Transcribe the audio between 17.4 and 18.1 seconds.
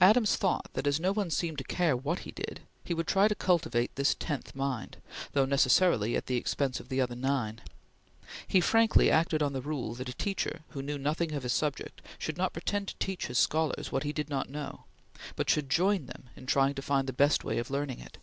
way of learning